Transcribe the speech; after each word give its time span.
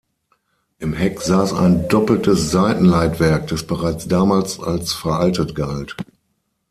Im 0.79 0.95
Heck 0.95 1.21
saß 1.21 1.53
ein 1.53 1.87
doppeltes 1.87 2.49
Seitenleitwerk, 2.49 3.45
das 3.45 3.67
bereits 3.67 4.07
damals 4.07 4.59
als 4.59 4.93
veraltet 4.93 5.53
galt. 5.53 5.95